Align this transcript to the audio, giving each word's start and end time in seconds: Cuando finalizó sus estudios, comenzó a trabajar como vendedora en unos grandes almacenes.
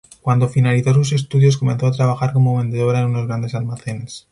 Cuando 0.19 0.49
finalizó 0.49 0.95
sus 0.95 1.11
estudios, 1.13 1.59
comenzó 1.59 1.85
a 1.85 1.91
trabajar 1.91 2.33
como 2.33 2.57
vendedora 2.57 3.01
en 3.01 3.09
unos 3.11 3.27
grandes 3.27 3.53
almacenes. 3.53 4.19